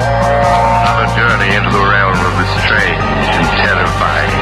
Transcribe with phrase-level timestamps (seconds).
[0.00, 4.32] Another journey into the realm of the strange and terrifying.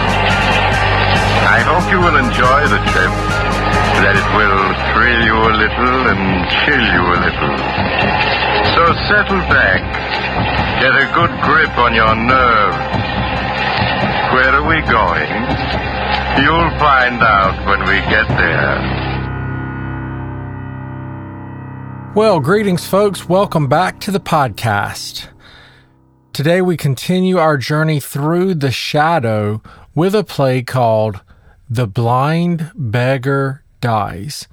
[1.50, 3.10] I hope you will enjoy the trip,
[4.06, 4.62] that it will
[4.94, 7.58] thrill you a little and chill you a little.
[8.78, 9.82] So settle back,
[10.78, 12.78] get a good grip on your nerves.
[14.30, 15.30] Where are we going?
[16.38, 18.78] You'll find out when we get there.
[22.14, 23.28] Well, greetings, folks.
[23.28, 25.28] Welcome back to the podcast.
[26.38, 29.60] Today we continue our journey through the shadow
[29.92, 31.20] with a play called
[31.68, 34.46] The Blind Beggar Dies.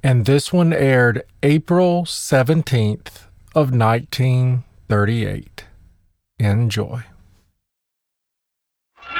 [0.00, 5.64] And this one aired April 17th of 1938.
[6.38, 7.02] Enjoy.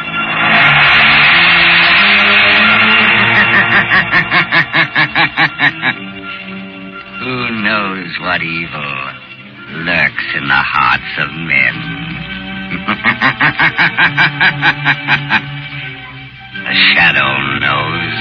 [7.19, 9.24] Who knows what evil
[9.75, 11.75] lurks in the hearts of men?
[16.65, 18.15] the shadow knows.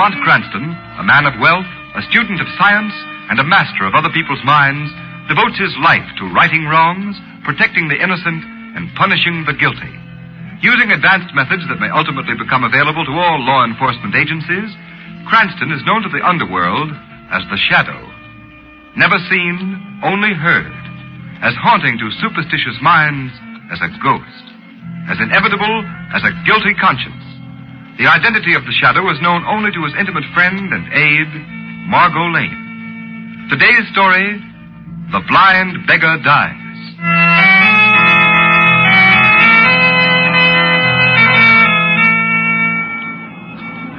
[0.00, 0.64] Lamont Cranston,
[0.96, 2.96] a man of wealth, a student of science,
[3.28, 4.88] and a master of other people's minds,
[5.28, 8.40] devotes his life to righting wrongs, protecting the innocent,
[8.80, 9.92] and punishing the guilty.
[10.64, 14.72] Using advanced methods that may ultimately become available to all law enforcement agencies,
[15.28, 16.88] Cranston is known to the underworld
[17.28, 18.00] as the Shadow.
[18.96, 20.80] Never seen, only heard,
[21.44, 23.36] as haunting to superstitious minds
[23.68, 24.44] as a ghost,
[25.12, 25.84] as inevitable
[26.16, 27.19] as a guilty conscience.
[27.98, 31.32] The identity of the shadow is known only to his intimate friend and aide,
[31.88, 33.48] Margot Lane.
[33.50, 34.40] Today's story
[35.12, 36.56] The Blind Beggar Dies.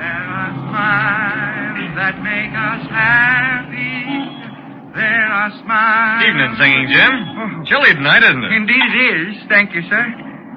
[0.01, 4.01] There are smiles that make us happy.
[4.95, 6.23] There are smiles.
[6.27, 7.13] Evening singing, Jim.
[7.37, 7.63] Oh.
[7.69, 8.51] Chilly tonight, isn't it?
[8.51, 9.35] Indeed it is.
[9.47, 10.03] Thank you, sir.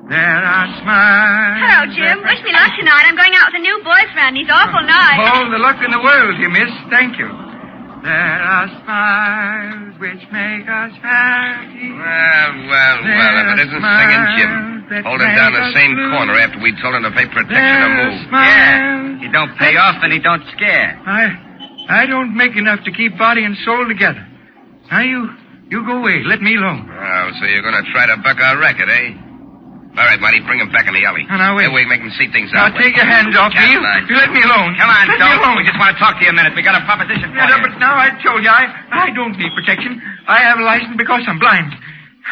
[0.04, 1.56] There are smiles.
[1.64, 2.20] Hello, Jim.
[2.28, 3.08] Wish me luck tonight.
[3.08, 4.36] I'm going out with a new boyfriend.
[4.36, 5.16] He's awful nice.
[5.16, 6.68] All the luck in the world, you miss.
[6.92, 7.24] Thank you.
[8.04, 8.12] There
[8.44, 11.88] are smiles which make us happy.
[11.88, 14.52] Well, well, well, if it isn't singing Jim.
[15.08, 18.28] Holding down the same corner after we told him to pay protection or move.
[18.28, 19.24] Yeah.
[19.24, 21.00] He don't pay off and he don't scare.
[21.08, 21.32] I,
[21.88, 24.20] I don't make enough to keep body and soul together.
[24.92, 25.32] Now you,
[25.72, 26.20] you go away.
[26.28, 26.84] Let me alone.
[26.92, 29.16] Oh, so you're going to try to buck our record, eh?
[29.94, 31.22] All right, Marty, bring him back in the alley.
[31.30, 31.70] Now, now, wait.
[31.70, 32.74] That way we can see things Now out.
[32.74, 33.62] take your hands off me.
[33.62, 34.04] You, Caroline.
[34.10, 34.74] you let me alone.
[34.74, 35.38] Come on, let me don't.
[35.38, 35.54] alone.
[35.54, 36.50] We just want to talk to you a minute.
[36.58, 37.62] We got a proposition for Yeah, you.
[37.62, 40.02] but now I told you I, I don't need protection.
[40.26, 41.70] I have a license because I'm blind.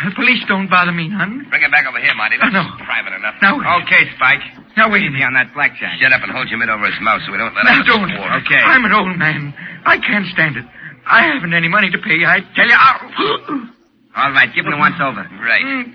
[0.03, 1.47] The police don't bother me none.
[1.55, 2.35] Bring it back over here, Marty.
[2.43, 2.67] Oh, no.
[2.83, 3.39] private enough.
[3.39, 3.69] Now, wait.
[3.87, 4.43] Okay, Spike.
[4.75, 5.31] Now, wait a Easy minute.
[5.31, 6.01] on that blackjack.
[6.03, 7.71] Shut up and hold your mitt over his mouth so we don't let him.
[7.71, 8.11] Now, out don't.
[8.11, 8.33] a swore.
[8.43, 8.59] Okay.
[8.59, 9.55] I'm an old man.
[9.87, 10.65] I can't stand it.
[11.07, 12.25] I haven't any money to pay.
[12.27, 12.75] I tell you.
[12.75, 13.71] Ow.
[14.17, 15.23] All right, give him the once over.
[15.39, 15.63] Right.
[15.63, 15.95] Mm.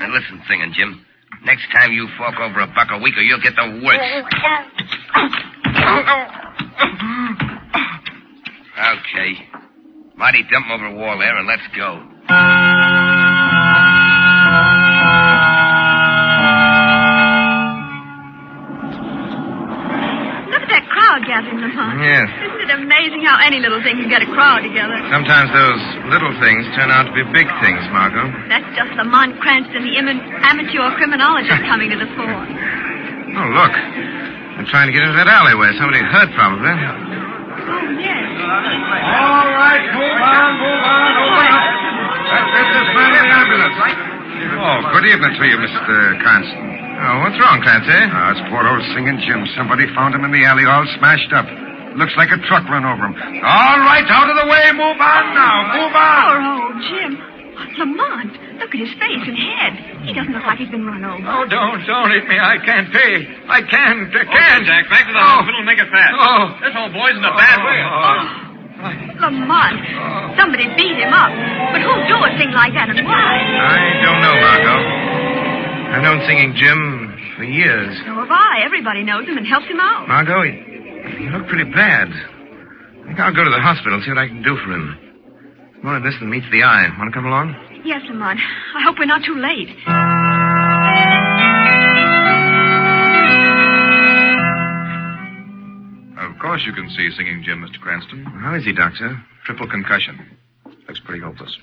[0.00, 1.04] Now listen, singing Jim.
[1.44, 4.02] Next time you fork over a buck a week or you'll get the works.
[8.80, 9.36] Okay.
[10.16, 12.79] Marty, dump him over a wall there and let's go.
[21.40, 22.00] Crowd gathering, Lamont.
[22.04, 22.28] Yes.
[22.44, 24.96] Isn't it amazing how any little thing can get a crowd together?
[25.08, 25.80] Sometimes those
[26.12, 28.28] little things turn out to be big things, Margot.
[28.48, 30.08] That's just Lamont Cranston, the im-
[30.44, 32.44] amateur criminologist, coming to the fore.
[33.30, 33.70] Oh, look.
[33.70, 35.70] They're trying to get into that alleyway.
[35.78, 36.66] Somebody hurt, probably.
[36.66, 38.26] Oh, yes.
[38.42, 41.62] All right, move on, move on, open up.
[42.26, 43.78] That's businessman in the ambulance.
[44.58, 45.94] Oh, good evening to you, Mr.
[46.26, 46.79] Cranston.
[47.00, 47.88] Oh, what's wrong, Clancy?
[48.12, 49.40] Ah, it's poor old singing Jim.
[49.56, 51.48] Somebody found him in the alley all smashed up.
[51.96, 53.14] Looks like a truck run over him.
[53.42, 54.64] All right, out of the way.
[54.76, 55.56] Move on now.
[55.80, 56.22] Move on.
[56.28, 57.12] Poor old Jim.
[57.80, 59.72] Lamont, look at his face and head.
[60.04, 61.20] He doesn't look like he's been run over.
[61.24, 62.36] Oh, don't, don't hit me.
[62.36, 63.24] I can't pay.
[63.48, 64.08] I can't.
[64.12, 64.64] I can't.
[64.64, 65.40] Jack, back to the Oh.
[65.40, 66.14] hospital and make it fast.
[66.16, 66.56] Oh.
[66.60, 67.78] This old boy's in a bad way.
[67.80, 68.20] Oh.
[69.24, 69.76] Lamont,
[70.40, 71.32] somebody beat him up.
[71.72, 73.36] But who'd do a thing like that and why?
[73.44, 74.80] I don't know, Margot.
[75.90, 76.78] I've known Singing Jim
[77.40, 77.96] for years.
[78.04, 78.60] So have I.
[78.64, 80.06] Everybody knows him and helps him out.
[80.06, 82.08] Margot, he, he looked pretty bad.
[82.12, 84.92] I think I'll go to the hospital and see what I can do for him.
[85.82, 86.92] More of this than meets the eye.
[86.98, 87.56] Want to come along?
[87.82, 88.38] Yes, Lamont.
[88.76, 89.72] I hope we're not too late.
[96.20, 97.80] Of course you can see Singing Jim, Mr.
[97.80, 98.24] Cranston.
[98.24, 99.16] How is he, Doctor?
[99.46, 100.36] Triple concussion.
[100.86, 101.56] Looks pretty hopeless.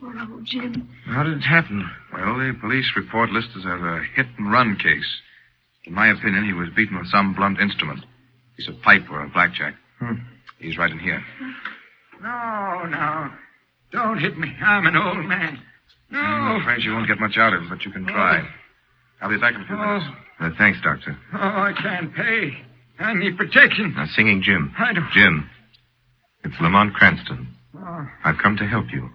[0.00, 0.88] Poor old Jim.
[1.06, 1.88] How did it happen?
[2.12, 5.20] Well, the police report lists it as a hit and run case.
[5.84, 8.04] In my opinion, he was beaten with some blunt instrument.
[8.56, 9.74] Piece of pipe or a blackjack.
[9.98, 10.14] Hmm.
[10.58, 11.22] He's right in here.
[12.22, 13.30] No, no.
[13.92, 14.54] Don't hit me.
[14.62, 15.58] I'm an old man.
[16.12, 16.60] I'm No.
[16.60, 18.46] afraid you won't get much out of him, but you can try.
[19.20, 20.06] I'll be back in a few minutes.
[20.40, 21.16] Oh, Uh, thanks, Doctor.
[21.34, 22.62] oh, I can't pay.
[22.98, 23.94] I need protection.
[23.96, 24.74] Now, Singing Jim.
[24.78, 25.10] I don't.
[25.12, 25.48] Jim,
[26.44, 27.48] it's Lamont Cranston.
[27.76, 29.10] Oh, I've come to help you.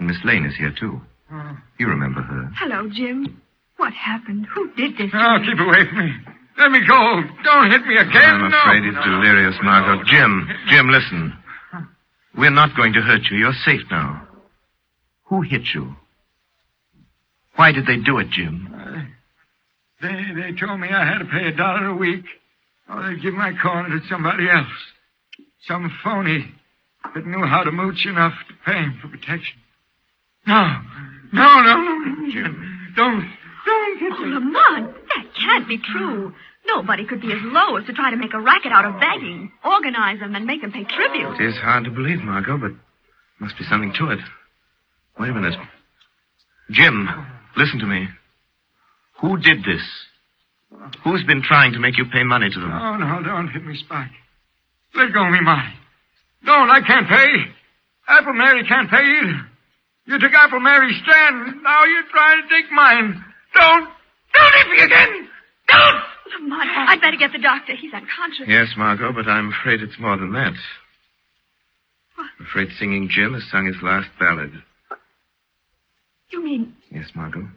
[0.00, 1.00] And Miss Lane is here, too.
[1.32, 1.56] oh.
[1.78, 2.50] You remember her.
[2.56, 3.40] Hello, Jim.
[3.76, 4.46] What happened?
[4.54, 5.10] Who did this?
[5.14, 6.12] Oh, keep away from me.
[6.58, 7.22] Let me go.
[7.44, 8.40] Don't hit me again.
[8.40, 8.58] I'm no.
[8.58, 10.04] afraid he's delirious, Margot.
[10.04, 11.32] Jim, Jim, listen.
[12.36, 13.38] We're not going to hurt you.
[13.38, 14.26] You're safe now.
[15.26, 15.94] Who hit you?
[17.56, 18.68] Why did they do it, Jim?
[18.74, 19.02] Uh,
[20.02, 22.24] they they told me I had to pay a dollar a week,
[22.88, 24.66] or they'd give my corner to somebody else.
[25.66, 26.52] Some phony
[27.14, 29.58] that knew how to mooch enough to pay him for protection.
[30.50, 32.92] No, no, no, no, Jim.
[32.96, 33.22] Don't,
[33.66, 34.22] don't hit Oh.
[34.24, 36.34] Lamont, that can't be true.
[36.66, 39.50] Nobody could be as low as to try to make a racket out of begging,
[39.64, 41.40] organize them, and make them pay tribute.
[41.40, 42.72] It is hard to believe, Margot, but
[43.38, 44.18] must be something to it.
[45.18, 45.54] Wait a minute.
[46.70, 47.08] Jim,
[47.56, 48.08] listen to me.
[49.20, 49.82] Who did this?
[51.04, 52.70] Who's been trying to make you pay money to them?
[52.70, 54.10] No, no, don't hit me, Spike.
[54.94, 55.74] Let go of me, Marty.
[56.44, 57.34] Don't, I can't pay.
[58.08, 59.46] Apple Mary can't pay either.
[60.06, 61.62] You took Apple Mary's stand.
[61.62, 63.24] Now you're trying to take mine.
[63.54, 63.88] Don't,
[64.34, 65.28] don't hit me again.
[65.68, 66.02] Don't.
[66.42, 67.74] Lamont, I'd better get the doctor.
[67.74, 68.46] He's unconscious.
[68.46, 70.54] Yes, Margot, but I'm afraid it's more than that.
[72.18, 74.52] I'm afraid Singing Jim has sung his last ballad.
[76.30, 77.48] You mean Yes, Margot.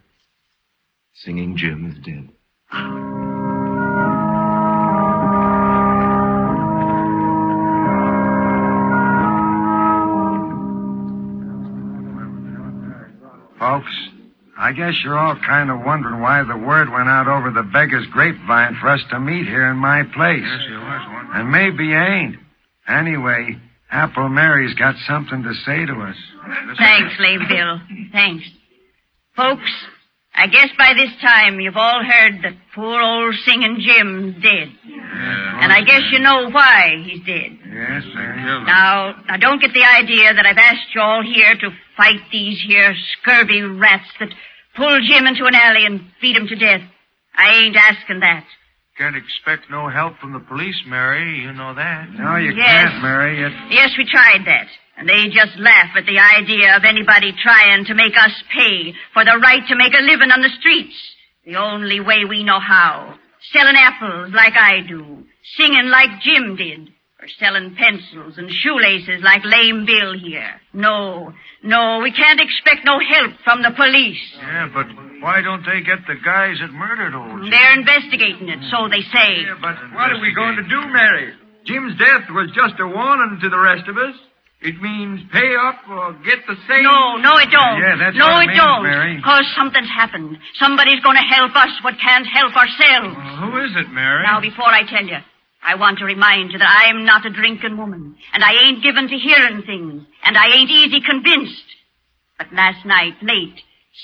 [1.13, 2.29] Singing Jim is dead.
[2.71, 3.42] Oh.
[13.73, 14.09] Folks,
[14.57, 18.05] I guess you're all kind of wondering why the word went out over the beggar's
[18.11, 20.43] grapevine for us to meet here in my place.
[20.45, 21.29] Yes, it was.
[21.33, 22.35] And maybe you ain't.
[22.87, 23.57] Anyway,
[23.89, 26.15] Apple Mary's got something to say to us.
[26.77, 27.79] Thanks, Slave Bill.
[28.11, 28.45] Thanks.
[29.35, 29.71] Folks,
[30.35, 34.69] I guess by this time you've all heard that poor old singing Jim's dead.
[34.85, 37.51] And I guess you know why he's dead.
[37.71, 38.35] Yes, I sir.
[38.65, 42.59] Now, now don't get the idea that I've asked you all here to fight these
[42.65, 44.29] here scurvy rats that
[44.75, 46.81] pull Jim into an alley and feed him to death.
[47.37, 48.45] I ain't asking that.
[48.97, 51.39] Can't expect no help from the police, Mary.
[51.41, 52.09] You know that.
[52.11, 52.91] No, you Yes.
[52.91, 53.41] can't, Mary.
[53.43, 53.51] It...
[53.71, 54.67] Yes, we tried that.
[54.97, 59.25] And they just laugh at the idea of anybody trying to make us pay for
[59.25, 60.95] the right to make a living on the streets.
[61.45, 63.15] The only way we know how.
[63.51, 65.23] Selling apples like I do.
[65.57, 66.89] Singing like Jim did.
[67.19, 70.59] Or selling pencils and shoelaces like lame Bill here.
[70.73, 71.33] No,
[71.63, 74.21] no, we can't expect no help from the police.
[74.37, 74.87] Yeah, but
[75.21, 77.49] why don't they get the guys that murdered old Jim?
[77.49, 79.47] They're investigating it, so they say.
[79.47, 81.33] Yeah, But what are we going to do, Mary?
[81.65, 84.15] Jim's death was just a warning to the rest of us.
[84.63, 86.83] It means pay up or get the same.
[86.87, 87.83] No, no, it don't.
[87.83, 88.83] Yeah, that's no, what it it means, don't.
[88.83, 89.15] Mary.
[89.17, 90.39] Because something's happened.
[90.55, 93.11] Somebody's going to help us what can't help ourselves.
[93.43, 94.23] Who is it, Mary?
[94.23, 95.19] Now, before I tell you,
[95.61, 98.81] I want to remind you that I am not a drinking woman, and I ain't
[98.81, 101.67] given to hearing things, and I ain't easy convinced.
[102.37, 103.59] But last night, late,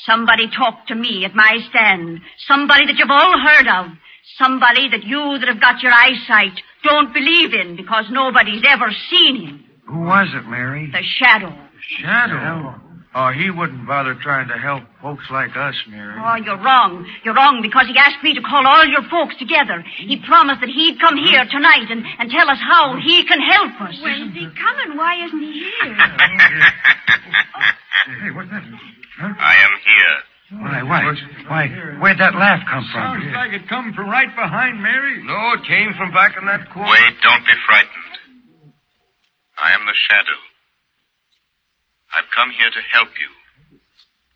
[0.05, 2.19] somebody talked to me at my stand.
[2.47, 3.95] Somebody that you've all heard of.
[4.37, 9.47] Somebody that you that have got your eyesight don't believe in because nobody's ever seen
[9.47, 9.65] him.
[9.89, 10.89] Who was it, Mary?
[10.91, 11.49] The shadow.
[11.97, 12.79] Shadow.
[13.15, 16.13] Oh, he wouldn't bother trying to help folks like us, Mary.
[16.13, 17.09] Oh, you're wrong.
[17.25, 19.83] You're wrong because he asked me to call all your folks together.
[19.97, 21.49] He promised that he'd come here hmm?
[21.49, 23.27] tonight and, and tell us how he hmm?
[23.27, 23.97] can help us.
[23.97, 24.95] When's he coming?
[24.95, 25.97] Why isn't he here?
[28.09, 28.63] Hey, what's that?
[28.63, 30.17] I am here.
[30.57, 31.13] Why, why,
[31.45, 31.67] why,
[32.01, 33.21] where'd that laugh come from?
[33.21, 35.21] Sounds like it come from right behind Mary.
[35.21, 36.89] No, it came from back in that corner.
[36.89, 38.08] Wait, don't be frightened.
[39.59, 40.39] I am the shadow.
[42.15, 43.29] I've come here to help you.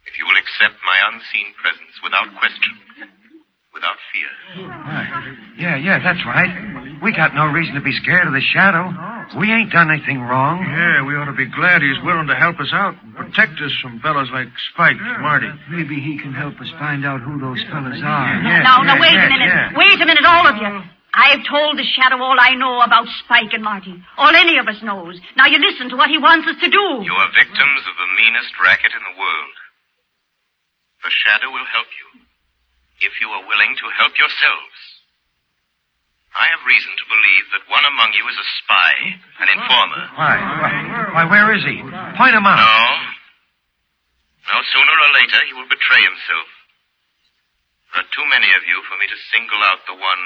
[0.05, 2.73] If you will accept my unseen presence without question,
[3.73, 4.29] without fear.
[4.69, 5.03] Why?
[5.57, 6.53] Yeah, yeah, that's right.
[7.01, 8.93] We got no reason to be scared of the shadow.
[9.39, 10.61] We ain't done anything wrong.
[10.61, 13.73] Yeah, we ought to be glad he's willing to help us out and protect us
[13.81, 15.49] from fellas like Spike, Marty.
[15.71, 18.43] Maybe he can help us find out who those fellas are.
[18.43, 19.73] now, now, wait a minute.
[19.75, 20.83] Wait a minute, all of you.
[21.13, 23.93] I've told the shadow all I know about Spike and Marty.
[24.17, 25.21] All any of us knows.
[25.37, 26.85] Now you listen to what he wants us to do.
[27.05, 29.55] You are victims of the meanest racket in the world.
[31.05, 32.25] The shadow will help you
[33.05, 34.77] if you are willing to help yourselves.
[36.33, 38.93] I have reason to believe that one among you is a spy,
[39.37, 40.03] an informer.
[40.17, 40.35] Why?
[40.65, 40.73] Why,
[41.13, 41.77] why where is he?
[42.17, 42.57] Point him out.
[42.57, 42.81] No.
[44.49, 46.49] No, sooner or later he will betray himself.
[47.93, 50.23] There are too many of you for me to single out the one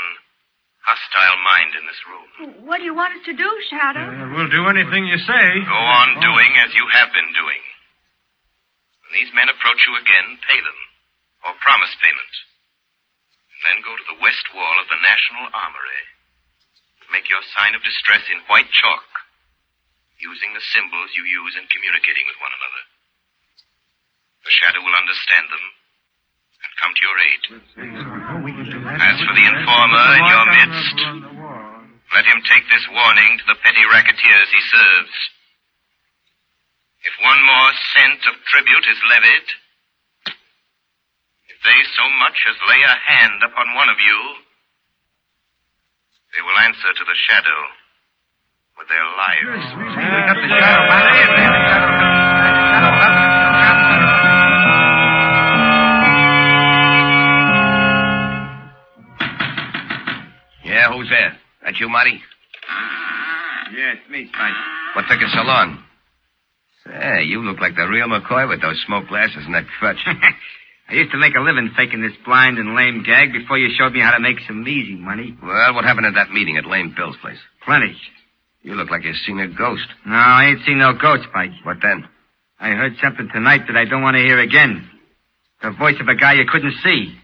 [0.87, 2.27] hostile mind in this room.
[2.63, 4.07] What do you want us to do, Shadow?
[4.07, 5.43] Uh, we'll do anything you say.
[5.67, 7.63] Go on doing as you have been doing.
[9.03, 10.79] When these men approach you again, pay them,
[11.43, 12.33] or promise payment.
[13.51, 16.03] And then go to the west wall of the National Armory.
[17.11, 19.07] Make your sign of distress in white chalk,
[20.23, 22.83] using the symbols you use in communicating with one another.
[24.47, 25.76] The shadow will understand them and
[26.81, 27.41] come to your aid.
[29.01, 30.97] As for the informer in your midst,
[32.13, 35.15] let him take this warning to the petty racketeers he serves.
[37.03, 39.47] If one more cent of tribute is levied,
[41.49, 44.19] if they so much as lay a hand upon one of you,
[46.35, 47.59] they will answer to the shadow
[48.77, 49.65] with their lives.
[60.87, 61.37] Yeah, who's there?
[61.63, 62.21] That you, Marty?
[63.75, 64.53] Yeah, it's me, Spike.
[64.95, 65.83] What took you so long?
[66.85, 69.99] Say, you look like the real McCoy with those smoke glasses and that crutch.
[70.89, 73.91] I used to make a living faking this blind and lame gag before you showed
[73.91, 75.35] me how to make some easy money.
[75.43, 77.39] well, what happened at that meeting at Lame Bill's place?
[77.65, 77.97] Plenty.
[78.61, 79.87] You look like you've seen a ghost.
[80.05, 81.51] No, I ain't seen no ghost, Spike.
[81.63, 82.07] What then?
[82.59, 84.89] I heard something tonight that I don't want to hear again.
[85.61, 87.17] The voice of a guy you couldn't see.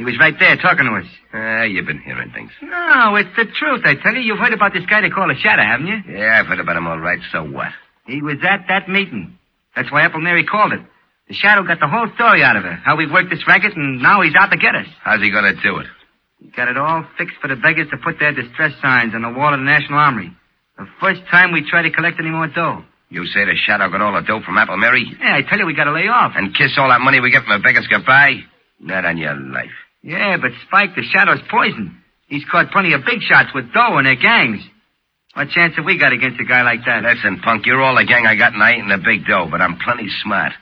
[0.00, 1.04] He was right there talking to us.
[1.34, 2.50] Ah, you've been hearing things.
[2.62, 4.22] No, it's the truth, I tell you.
[4.22, 6.00] You've heard about this guy they call a shadow, haven't you?
[6.16, 7.68] Yeah, I've heard about him all right, so what?
[8.06, 9.36] He was at that meeting.
[9.76, 10.80] That's why Apple Mary called it.
[11.28, 12.76] The shadow got the whole story out of her.
[12.82, 14.86] How we've worked this racket, and now he's out to get us.
[15.04, 15.86] How's he gonna do it?
[16.40, 19.28] He got it all fixed for the beggars to put their distress signs on the
[19.28, 20.32] wall of the National Armory.
[20.78, 22.82] The first time we try to collect any more dough.
[23.10, 25.04] You say the shadow got all the dough from Apple Mary?
[25.20, 26.32] Yeah, I tell you, we gotta lay off.
[26.36, 28.40] And kiss all that money we get from the beggars goodbye?
[28.80, 29.76] Not on your life.
[30.02, 32.02] Yeah, but Spike, the shadow's poison.
[32.26, 34.62] He's caught plenty of big shots with dough and their gangs.
[35.34, 37.02] What chance have we got against a guy like that?
[37.02, 39.48] Listen, punk, you're all the gang I got, and I ain't in the big dough,
[39.50, 40.52] but I'm plenty smart.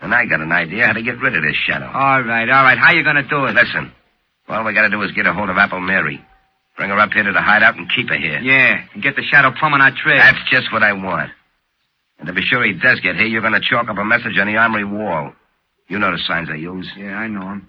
[0.00, 1.86] And I got an idea how to get rid of this shadow.
[1.86, 2.78] All right, all right.
[2.78, 3.54] How you gonna do it?
[3.54, 3.90] Listen,
[4.48, 6.24] all we gotta do is get a hold of Apple Mary.
[6.76, 8.38] Bring her up here to the hideout and keep her here.
[8.38, 10.18] Yeah, and get the shadow plumb on our trail.
[10.18, 11.32] That's just what I want.
[12.18, 14.46] And to be sure he does get here, you're gonna chalk up a message on
[14.46, 15.32] the armory wall.
[15.88, 16.88] You know the signs I use.
[16.96, 17.68] Yeah, I know him.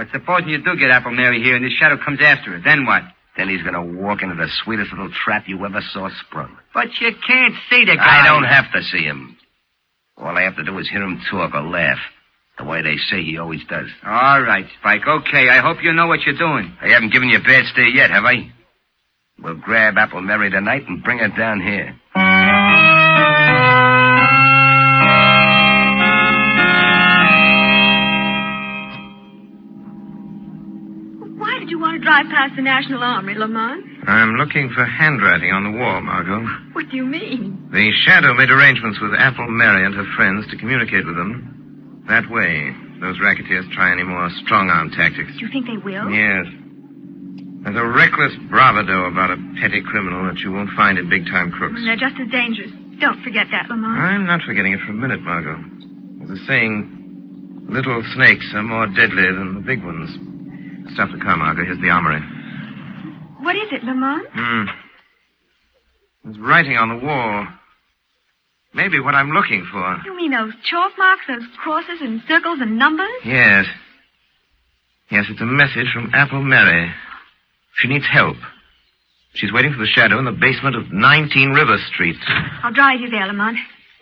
[0.00, 2.86] But supposing you do get Apple Mary here and this shadow comes after her, then
[2.86, 3.02] what?
[3.36, 6.56] Then he's gonna walk into the sweetest little trap you ever saw sprung.
[6.72, 8.22] But you can't see the guy.
[8.22, 9.36] I don't have to see him.
[10.16, 11.98] All I have to do is hear him talk or laugh.
[12.56, 13.88] The way they say he always does.
[14.02, 15.02] All right, Spike.
[15.06, 16.74] Okay, I hope you know what you're doing.
[16.80, 18.50] I haven't given you a bad steer yet, have I?
[19.38, 21.94] We'll grab Apple Mary tonight and bring her down here.
[31.50, 33.82] Why did you want to drive past the National Armory, Lamont?
[34.06, 36.46] I'm looking for handwriting on the wall, Margot.
[36.78, 37.58] What do you mean?
[37.74, 42.06] The Shadow made arrangements with Apple Mary and her friends to communicate with them.
[42.06, 42.70] That way,
[43.02, 45.34] those racketeers try any more strong arm tactics.
[45.34, 46.06] Do you think they will?
[46.06, 46.46] Yes.
[47.66, 51.50] There's a reckless bravado about a petty criminal that you won't find in big time
[51.50, 51.82] crooks.
[51.82, 52.70] Mm, they're just as dangerous.
[53.02, 53.98] Don't forget that, Lamont.
[53.98, 55.58] I'm not forgetting it for a minute, Margot.
[56.22, 60.14] There's a saying, little snakes are more deadly than the big ones.
[60.94, 61.64] Stop the car, Margot.
[61.64, 62.20] Here's the armory.
[63.40, 64.26] What is it, Lamont?
[64.32, 64.64] Hmm.
[66.24, 67.46] There's writing on the wall.
[68.74, 70.00] Maybe what I'm looking for.
[70.04, 73.08] You mean those chalk marks, those crosses and circles and numbers?
[73.24, 73.66] Yes.
[75.10, 76.92] Yes, it's a message from Apple Mary.
[77.76, 78.36] She needs help.
[79.34, 82.16] She's waiting for the shadow in the basement of 19 River Street.
[82.62, 83.56] I'll drive you there, Lamont.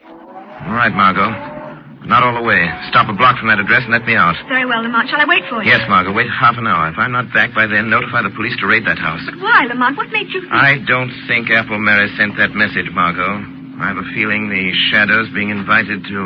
[0.06, 1.57] All right, Margot.
[2.06, 2.62] Not all the way.
[2.88, 4.36] Stop a block from that address and let me out.
[4.48, 5.10] Very well, Lamont.
[5.10, 5.68] Shall I wait for you?
[5.68, 6.12] Yes, Margot.
[6.12, 6.88] Wait half an hour.
[6.88, 9.20] If I'm not back by then, notify the police to raid that house.
[9.26, 9.96] But why, Lamont?
[9.96, 10.52] What made you think...
[10.52, 13.44] I don't think Apple Mary sent that message, Margot.
[13.82, 16.18] I have a feeling the shadow's being invited to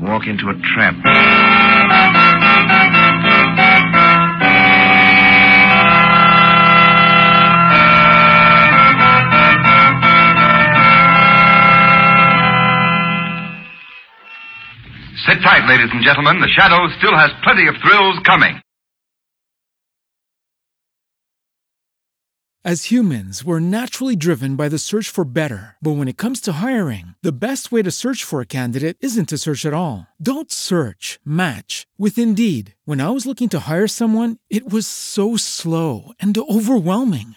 [0.00, 0.94] walk into a trap.
[15.26, 16.40] Sit tight, ladies and gentlemen.
[16.40, 18.60] The Shadow still has plenty of thrills coming.
[22.64, 25.76] As humans, we're naturally driven by the search for better.
[25.80, 29.28] But when it comes to hiring, the best way to search for a candidate isn't
[29.28, 30.08] to search at all.
[30.20, 32.74] Don't search, match with Indeed.
[32.84, 37.36] When I was looking to hire someone, it was so slow and overwhelming.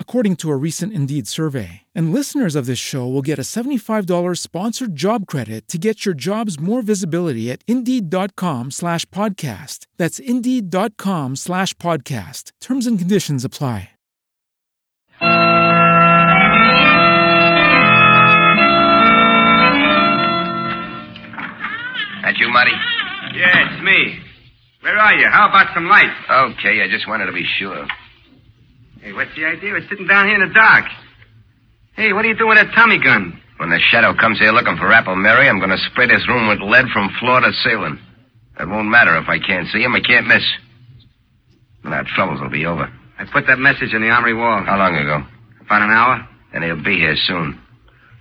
[0.00, 1.82] according to a recent Indeed survey.
[1.94, 6.16] And listeners of this show will get a $75 sponsored job credit to get your
[6.16, 9.86] jobs more visibility at Indeed.com slash podcast.
[9.96, 12.50] That's Indeed.com slash podcast.
[12.60, 13.90] Terms and conditions apply.
[22.22, 22.72] That you, Marty?
[23.38, 24.18] Yeah, it's me.
[24.82, 25.26] Where are you?
[25.28, 26.10] How about some light?
[26.30, 27.86] Okay, I just wanted to be sure.
[29.08, 29.72] Hey, what's the idea?
[29.72, 30.84] We're sitting down here in the dark.
[31.96, 33.40] Hey, what are you doing with that Tommy gun?
[33.56, 36.46] When the shadow comes here looking for Apple Mary, I'm going to spray this room
[36.46, 37.98] with lead from floor to ceiling.
[38.60, 39.94] It won't matter if I can't see him.
[39.94, 40.44] I can't miss.
[41.84, 42.84] And our troubles will be over.
[43.18, 44.60] I put that message in the armory wall.
[44.68, 45.24] How long ago?
[45.64, 46.28] About an hour.
[46.52, 47.58] Then he'll be here soon.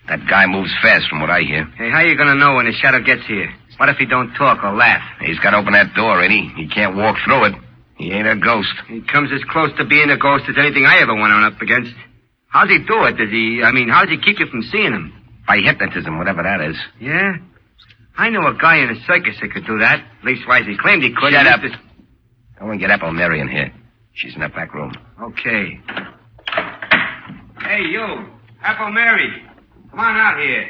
[0.07, 1.65] That guy moves fast from what I hear.
[1.75, 3.51] Hey, how are you gonna know when the shadow gets here?
[3.75, 5.03] What if he don't talk or laugh?
[5.19, 6.63] He's got to open that door, ain't he?
[6.63, 7.55] He can't walk through it.
[7.97, 8.73] He ain't a ghost.
[8.87, 11.61] He comes as close to being a ghost as anything I ever went on up
[11.61, 11.93] against.
[12.49, 13.17] How's he do it?
[13.17, 15.13] Does he, I mean, how does he keep you from seeing him?
[15.47, 16.75] By hypnotism, whatever that is.
[16.99, 17.33] Yeah?
[18.17, 20.03] I know a guy in a circus that could do that.
[20.23, 21.31] Leastwise, he claimed he could.
[21.33, 21.61] Shut He up.
[21.63, 21.81] used to-
[22.59, 23.71] Go and get Apple Mary in here.
[24.13, 24.91] She's in that back room.
[25.21, 25.79] Okay.
[27.61, 28.25] Hey, you.
[28.63, 29.29] Apple Mary.
[29.91, 30.69] Come on out here.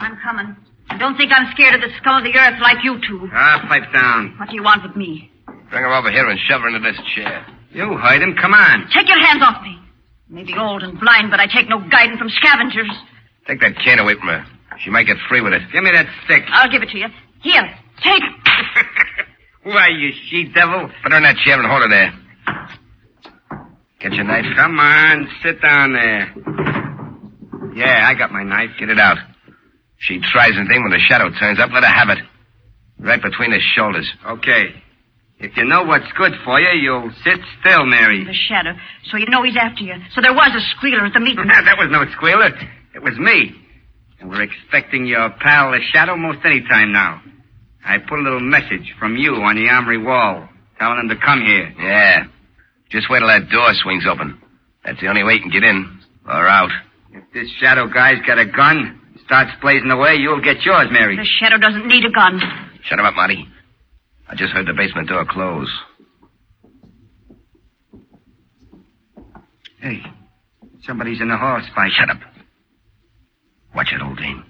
[0.00, 0.56] I'm coming.
[0.90, 3.28] I don't think I'm scared of the scum of the earth like you two.
[3.32, 4.36] Ah, pipe down.
[4.38, 5.31] What do you want with me?
[5.72, 7.46] Bring her over here and shove her into this chair.
[7.72, 8.36] You heard him.
[8.36, 8.90] Come on.
[8.92, 9.80] Take your hands off me.
[10.28, 12.92] may be old and blind, but I take no guidance from scavengers.
[13.46, 14.44] Take that can away from her.
[14.84, 15.62] She might get free with it.
[15.72, 16.42] Give me that stick.
[16.48, 17.08] I'll give it to you.
[17.40, 17.64] Here,
[18.04, 18.86] take it.
[19.62, 20.90] Why, you she devil?
[21.02, 22.12] Put her in that chair and hold her there.
[24.00, 24.44] Get your knife.
[24.54, 26.34] Come on, sit down there.
[27.74, 28.70] Yeah, I got my knife.
[28.78, 29.16] Get it out.
[29.96, 32.18] She tries anything when the shadow turns up, let her have it.
[32.98, 34.12] Right between the shoulders.
[34.26, 34.74] Okay.
[35.42, 38.24] If you know what's good for you, you'll sit still, Mary.
[38.24, 38.78] The shadow.
[39.10, 39.94] So you know he's after you.
[40.14, 41.44] So there was a squealer at the meeting.
[41.48, 42.54] that was no squealer.
[42.94, 43.50] It was me.
[44.20, 47.20] And we're expecting your pal, the shadow, most any time now.
[47.84, 51.42] I put a little message from you on the armory wall, telling him to come
[51.42, 51.74] here.
[51.76, 52.24] Yeah.
[52.88, 54.40] Just wait till that door swings open.
[54.84, 56.00] That's the only way you can get in.
[56.24, 56.70] Or out.
[57.10, 61.16] If this shadow guy's got a gun, starts blazing away, you'll get yours, Mary.
[61.16, 62.40] The shadow doesn't need a gun.
[62.84, 63.48] Shut him up, Marty.
[64.32, 65.70] I just heard the basement door close.
[69.78, 70.00] Hey,
[70.86, 71.92] somebody's in the hall, Spike.
[71.92, 72.16] Shut up.
[73.74, 74.42] Watch it, old dame.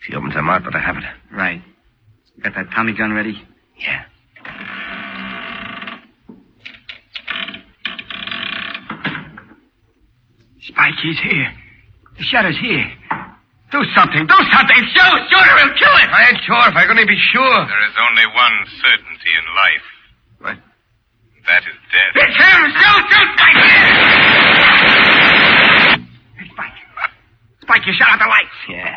[0.00, 1.04] She opens her mouth, but I have it.
[1.30, 1.60] Right.
[2.34, 3.34] You got that Tommy gun ready?
[3.76, 4.04] Yeah.
[10.62, 11.52] Spike, he's here.
[12.16, 12.90] The shadow's here.
[13.70, 14.26] Do something.
[14.26, 14.80] Do something.
[14.90, 15.20] Shoot.
[15.30, 16.08] Shoot or he'll kill it.
[16.10, 17.56] I ain't sure if I can only be sure.
[17.70, 19.86] There is only one certainty in life.
[20.42, 20.58] What?
[21.46, 22.12] That is death.
[22.18, 22.60] It's him.
[22.74, 23.04] Shoot.
[23.14, 23.30] Shoot.
[23.38, 23.62] Spike.
[26.34, 26.76] Hey, Spike.
[27.62, 28.58] Spike, you shut out the lights.
[28.68, 28.90] Yeah.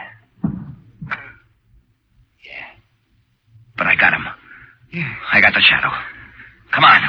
[2.41, 2.67] Yeah.
[3.77, 4.25] But I got him.
[4.91, 5.13] Yeah.
[5.31, 5.93] I got the shadow.
[6.73, 7.01] Come on.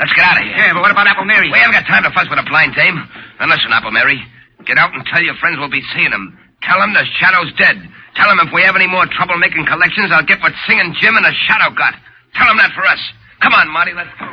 [0.00, 0.56] Let's get out of here.
[0.56, 1.52] Yeah, but what about Apple Mary?
[1.52, 2.96] We haven't got time to fuss with a blind dame.
[3.38, 4.16] And listen, Apple Mary.
[4.64, 6.38] Get out and tell your friends we'll be seeing him.
[6.62, 7.76] Tell them the shadow's dead.
[8.14, 11.16] Tell them if we have any more trouble making collections, I'll get what Singing Jim
[11.16, 11.94] and the shadow got.
[12.34, 13.00] Tell them that for us.
[13.40, 14.26] Come on, Marty, let's go.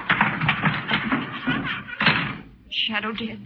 [2.70, 3.39] Shadow dead.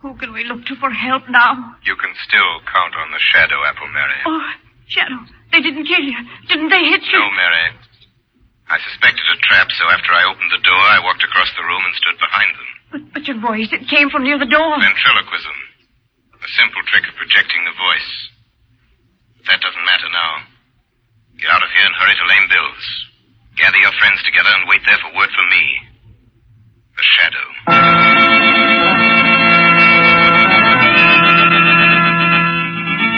[0.00, 1.76] Who can we look to for help now?
[1.84, 4.16] You can still count on the shadow, Apple Mary.
[4.24, 4.48] Oh,
[4.88, 5.20] Shadow,
[5.52, 6.16] they didn't kill you.
[6.48, 7.20] Didn't they hit you?
[7.20, 7.76] No, Mary.
[8.70, 11.82] I suspected a trap, so after I opened the door, I walked across the room
[11.84, 12.68] and stood behind them.
[12.90, 14.72] But, but your voice, it came from near the door.
[14.80, 15.58] Ventriloquism.
[16.40, 18.10] A simple trick of projecting the voice.
[19.50, 20.46] But that doesn't matter now.
[21.42, 22.86] Get out of here and hurry to Lame Bill's.
[23.58, 25.64] Gather your friends together and wait there for word from me.
[26.94, 27.46] The Shadow.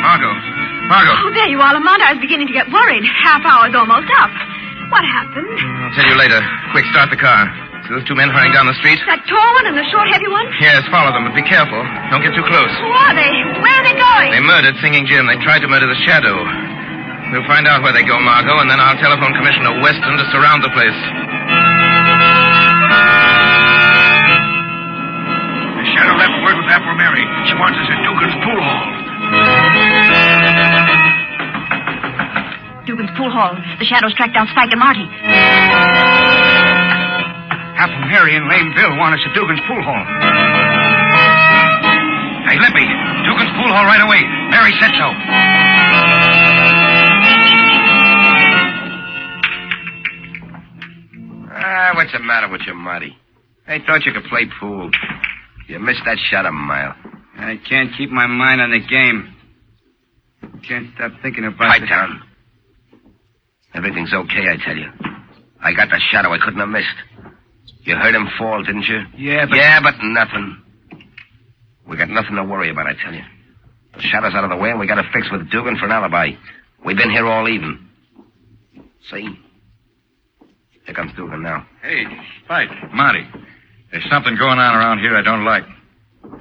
[0.00, 0.32] Margot.
[0.88, 1.16] Margot.
[1.20, 2.00] Oh, there you are, Lamont.
[2.00, 3.04] I was beginning to get worried.
[3.04, 4.32] Half hour's almost up.
[4.88, 5.52] What happened?
[5.84, 6.40] I'll tell you later.
[6.72, 7.44] Quick, start the car.
[7.82, 8.98] See those two men hurrying down the street?
[9.10, 10.46] That tall one and the short, heavy one?
[10.62, 11.82] Yes, follow them, but be careful.
[12.14, 12.70] Don't get too close.
[12.78, 13.32] Who are they?
[13.58, 14.30] Where are they going?
[14.30, 15.26] They murdered Singing Jim.
[15.26, 16.46] They tried to murder the Shadow.
[17.34, 20.62] We'll find out where they go, Margot, and then I'll telephone Commissioner Weston to surround
[20.62, 20.98] the place.
[25.74, 27.24] The shadow left word with Apple Mary.
[27.50, 28.84] She wants us at Dugan's pool hall.
[32.86, 33.56] Dugan's pool hall.
[33.80, 35.06] The shadows tracked down Spike and Marty.
[38.22, 40.04] Apple Mary and Lame Bill want us at Dugan's pool hall.
[42.46, 42.86] Hey, Lippy.
[43.26, 44.22] Dugan's pool hall right away.
[44.50, 46.12] Mary said so.
[51.54, 53.16] Ah, what's the matter with you, Marty?
[53.66, 54.90] I thought you could play pool.
[55.68, 56.94] You missed that shot a mile.
[57.36, 59.34] I can't keep my mind on the game.
[60.68, 61.86] Can't stop thinking about Pipe it.
[61.88, 62.22] down.
[63.74, 64.90] Everything's okay, I tell you.
[65.60, 67.11] I got the shadow I couldn't have missed.
[67.82, 69.02] You heard him fall, didn't you?
[69.16, 69.56] Yeah, but...
[69.56, 70.62] Yeah, but nothing.
[71.86, 73.22] We got nothing to worry about, I tell you.
[73.94, 75.92] The shadow's out of the way, and we got to fix with Dugan for an
[75.92, 76.32] alibi.
[76.84, 77.88] We've been here all even.
[79.10, 79.28] See?
[80.86, 81.66] Here comes Dugan now.
[81.82, 82.04] Hey,
[82.44, 82.70] Spike.
[82.92, 83.26] Marty.
[83.90, 85.64] There's something going on around here I don't like.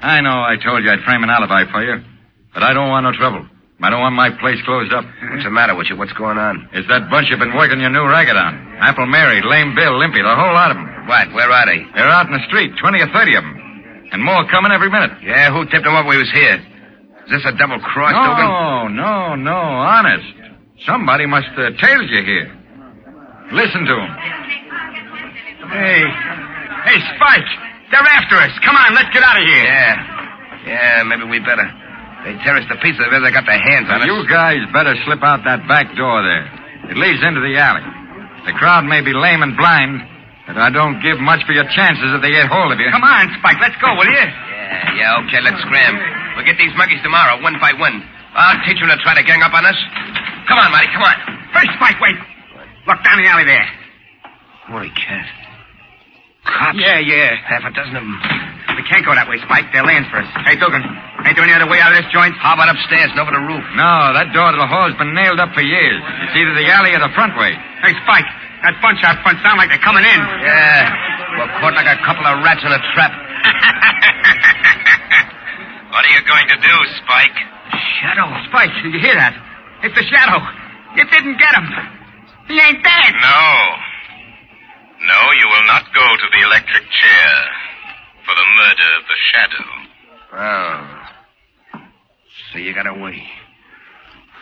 [0.01, 2.03] I know I told you I'd frame an alibi for you,
[2.53, 3.45] but I don't want no trouble.
[3.81, 5.03] I don't want my place closed up.
[5.03, 5.97] What's the matter with you?
[5.97, 6.69] What's going on?
[6.71, 8.77] It's that bunch you've been working your new racket on.
[8.77, 10.90] Apple Mary, Lame Bill, Limpy, the whole lot of them.
[11.11, 11.27] What?
[11.35, 11.83] Where are they?
[11.91, 13.55] They're out in the street, 20 or 30 of them.
[14.15, 15.11] And more coming every minute.
[15.19, 16.55] Yeah, who tipped them up we was here?
[17.27, 18.47] Is this a double cross, Dugan?
[18.47, 20.31] No, no, no, honest.
[20.87, 22.47] Somebody must have tailed you here.
[23.51, 24.11] Listen to him.
[25.67, 27.49] Hey, hey, Spike,
[27.91, 28.55] they're after us.
[28.63, 29.63] Come on, let's get out of here.
[29.67, 29.95] Yeah.
[30.63, 31.67] Yeah, maybe we better.
[32.23, 34.07] They tear us to pieces if they got their hands on us.
[34.07, 36.47] You guys better slip out that back door there.
[36.87, 37.83] It leads into the alley.
[38.47, 40.07] The crowd may be lame and blind,
[40.53, 42.89] but I don't give much for your chances if they get hold of you.
[42.91, 44.13] Come on, Spike, let's go, will you?
[44.15, 45.95] Yeah, yeah, okay, let's scram.
[46.35, 48.03] We'll get these monkeys tomorrow, one by one.
[48.35, 49.75] I'll teach them to try to gang up on us.
[50.47, 51.17] Come on, Marty, come on.
[51.51, 52.15] First, Spike, wait.
[52.87, 53.67] Look down the alley there.
[54.71, 55.27] Holy cat.
[56.47, 56.79] Cops?
[56.79, 57.37] Yeah, yeah.
[57.45, 58.17] Half a dozen of them.
[58.73, 59.69] We can't go that way, Spike.
[59.75, 60.29] They're laying for us.
[60.47, 62.33] Hey, Dugan, ain't there any other way out of this joint?
[62.39, 63.61] How about upstairs and over the roof?
[63.77, 66.01] No, that door to the hall's been nailed up for years.
[66.25, 67.53] It's either the alley or the front way.
[67.83, 68.25] Hey, Spike,
[68.63, 70.21] that bunch out front sound like they're coming in.
[70.45, 70.89] Yeah.
[71.37, 73.11] We're caught like a couple of rats in a trap.
[75.91, 77.35] What are you going to do, Spike?
[77.99, 78.31] Shadow.
[78.47, 79.35] Spike, did you hear that?
[79.83, 80.39] It's the Shadow.
[80.95, 81.67] You didn't get him.
[82.47, 83.11] He ain't dead.
[83.19, 83.43] No.
[85.03, 87.33] No, you will not go to the electric chair
[88.23, 89.67] for the murder of the Shadow.
[90.31, 91.81] Oh.
[92.53, 93.21] So you got away.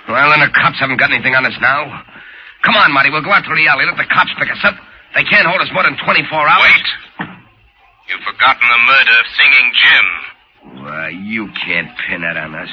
[0.08, 2.04] Well, then the cops haven't got anything on us now.
[2.64, 3.10] Come on, Marty.
[3.10, 3.86] We'll go out to the alley.
[3.86, 4.76] Let the cops pick us up.
[5.16, 6.70] They can't hold us more than 24 hours.
[6.70, 7.30] Wait.
[8.10, 10.08] You've forgotten the murder of Singing Jim.
[10.84, 12.70] Why, you can't pin that on us.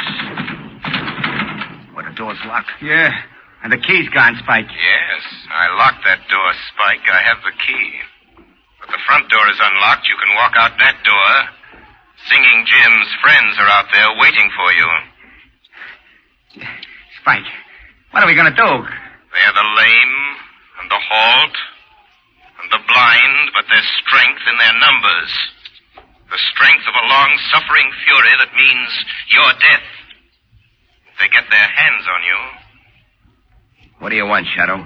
[1.94, 2.72] Well, the door's locked.
[2.82, 3.12] Yeah.
[3.62, 4.68] And the key's gone, Spike.
[4.68, 7.04] Yes, I locked that door, Spike.
[7.08, 7.86] I have the key.
[8.80, 10.08] But the front door is unlocked.
[10.08, 11.30] You can walk out that door.
[12.28, 14.88] Singing Jim's friends are out there waiting for you.
[17.20, 17.48] Spike,
[18.10, 19.05] what are we going to do?
[19.36, 20.16] They're the lame
[20.80, 21.56] and the halt
[22.64, 25.32] and the blind, but there's strength in their numbers.
[26.32, 28.90] The strength of a long suffering fury that means
[29.30, 29.86] your death.
[31.12, 32.40] If they get their hands on you,
[34.00, 34.84] What do you want, Shadow?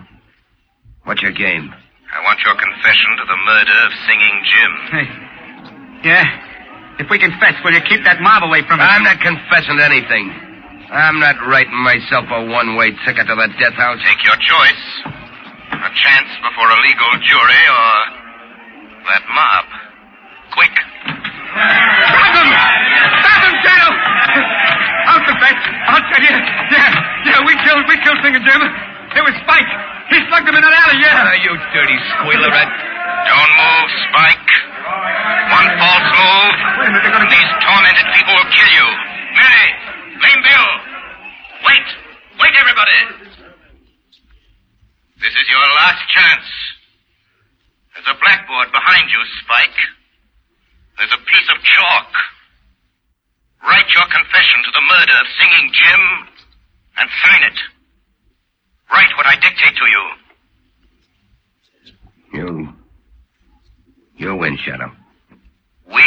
[1.04, 1.72] What's your game?
[2.12, 4.72] I want your confession to the murder of Singing Jim.
[4.92, 5.06] Hey.
[6.00, 6.24] Yeah?
[6.98, 8.88] If we confess, will you keep that mob away from us?
[8.88, 10.32] I'm not confessing to anything.
[10.90, 13.98] I'm not writing myself a one-way ticket to the death house.
[14.02, 14.84] Take your choice.
[15.70, 17.90] A chance before a legal jury or
[19.06, 19.66] that mob.
[20.50, 20.74] Quick.
[20.74, 22.50] Stop him!
[23.22, 23.90] Stop him, Shadow!
[25.14, 25.58] I'll confess.
[25.94, 26.36] I'll tell you.
[26.74, 26.90] Yeah,
[27.26, 28.60] yeah, we killed, we killed Singer Jim.
[29.14, 29.70] It was Spike.
[30.10, 31.22] He slugged him in that alley, yeah.
[31.22, 32.50] Ah, you dirty squealer.
[32.50, 32.70] Red.
[33.30, 34.50] Don't move, Spike.
[35.54, 36.54] One false move.
[36.82, 38.86] and These tormented people will kill you.
[39.38, 39.70] Mary,
[40.20, 40.68] Lame Bill.
[41.64, 41.88] Wait.
[42.40, 43.00] Wait, everybody.
[45.20, 46.48] This is your last chance.
[47.94, 49.78] There's a blackboard behind you, Spike.
[50.98, 52.12] There's a piece of chalk.
[53.62, 56.02] Write your confession to the murder of Singing Jim
[56.96, 57.58] and sign it.
[58.92, 60.04] Write what I dictate to you.
[62.32, 62.68] You.
[64.16, 64.92] You win, Shadow.
[65.86, 66.04] We,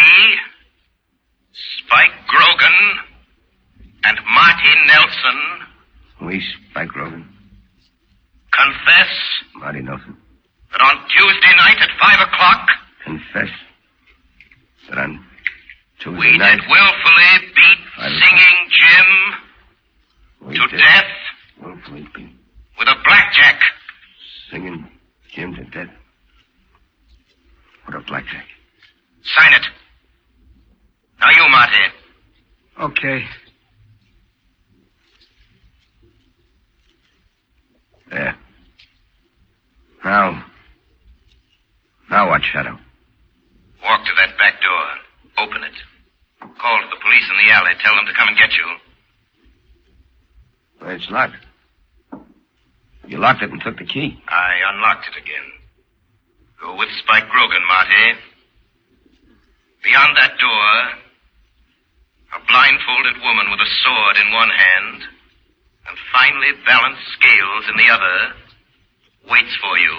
[1.85, 2.77] Spike Grogan,
[4.05, 5.39] and Marty Nelson
[6.27, 7.27] We, Spike Rogan.
[8.51, 9.09] confess
[9.55, 10.17] Marty Nelson.
[10.71, 12.67] that on Tuesday night at five o'clock,
[13.03, 13.49] Confess
[14.89, 15.25] that on
[15.99, 16.55] Tuesday we night.
[16.55, 21.11] did willfully beat Singing Jim we to did death
[21.61, 22.29] willfully beat
[22.79, 23.59] with a blackjack.
[24.51, 24.87] Singing
[25.33, 25.93] Jim to death.
[27.85, 28.45] What a blackjack.
[29.23, 29.65] Sign it.
[31.19, 31.83] Now you, Marty.
[32.81, 33.25] Okay.
[38.13, 38.37] There.
[40.05, 40.45] Now.
[42.11, 42.77] Now what, Shadow?
[43.81, 44.85] Walk to that back door.
[45.43, 45.73] Open it.
[46.61, 47.73] Call to the police in the alley.
[47.81, 48.67] Tell them to come and get you.
[50.79, 51.41] Well, it's locked.
[53.07, 54.21] You locked it and took the key.
[54.27, 55.49] I unlocked it again.
[56.61, 58.19] Go with Spike Grogan, Marty.
[59.83, 60.69] Beyond that door,
[62.37, 65.03] a blindfolded woman with a sword in one hand
[65.87, 68.33] and finely balanced scales in the other
[69.29, 69.95] waits for you.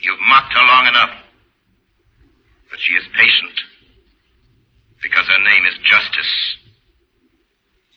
[0.00, 1.14] You've mocked her long enough,
[2.70, 3.56] but she is patient
[5.02, 6.56] because her name is Justice.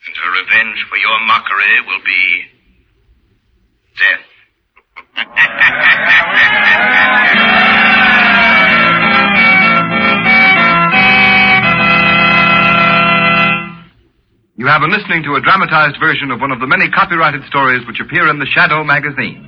[0.05, 2.45] And her revenge for your mockery will be
[3.97, 4.25] death.
[14.57, 17.85] You have been listening to a dramatized version of one of the many copyrighted stories
[17.85, 19.43] which appear in the Shadow magazine.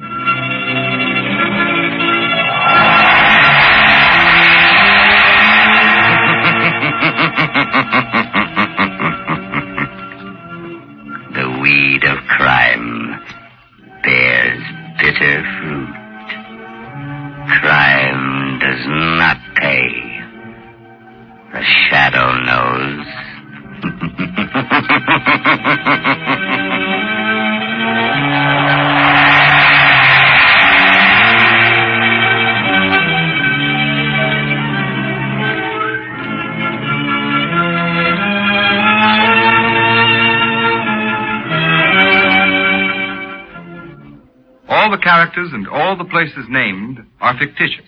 [45.87, 47.87] All the places named are fictitious.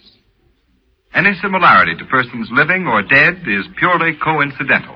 [1.13, 4.95] Any similarity to persons living or dead is purely coincidental.